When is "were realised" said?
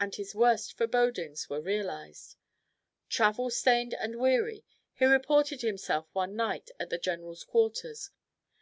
1.50-2.36